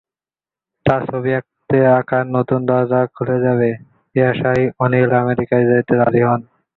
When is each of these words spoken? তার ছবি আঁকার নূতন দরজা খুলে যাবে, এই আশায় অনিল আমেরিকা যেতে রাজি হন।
তার 0.85 1.01
ছবি 1.09 1.31
আঁকার 1.97 2.23
নূতন 2.33 2.61
দরজা 2.69 3.01
খুলে 3.15 3.37
যাবে, 3.45 3.69
এই 4.15 4.23
আশায় 4.31 4.63
অনিল 4.83 5.11
আমেরিকা 5.23 5.55
যেতে 5.69 5.93
রাজি 5.99 6.21
হন। 6.27 6.41